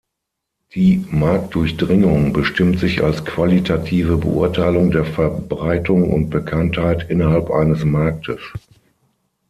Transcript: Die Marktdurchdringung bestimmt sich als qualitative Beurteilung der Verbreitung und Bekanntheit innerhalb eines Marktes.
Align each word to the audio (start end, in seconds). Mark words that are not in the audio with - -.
Die 0.73 1.05
Marktdurchdringung 1.11 2.33
bestimmt 2.33 2.79
sich 2.79 3.03
als 3.03 3.23
qualitative 3.23 4.17
Beurteilung 4.17 4.89
der 4.89 5.05
Verbreitung 5.05 6.11
und 6.11 6.31
Bekanntheit 6.31 7.07
innerhalb 7.11 7.51
eines 7.51 7.85
Marktes. 7.85 8.39